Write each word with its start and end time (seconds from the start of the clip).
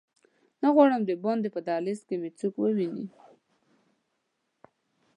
نه 0.61 0.67
غواړم 0.75 1.01
دباندې 1.09 1.49
په 1.55 1.59
دهلېز 1.67 2.01
کې 2.07 2.15
مې 2.21 2.29
څوک 2.39 2.53
وویني. 2.57 3.05